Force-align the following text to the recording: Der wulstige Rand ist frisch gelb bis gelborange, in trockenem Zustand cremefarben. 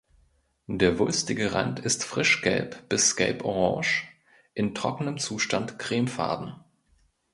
Der 0.65 0.97
wulstige 0.97 1.53
Rand 1.53 1.79
ist 1.79 2.03
frisch 2.05 2.41
gelb 2.41 2.89
bis 2.89 3.15
gelborange, 3.15 4.01
in 4.55 4.73
trockenem 4.73 5.19
Zustand 5.19 5.77
cremefarben. 5.77 6.55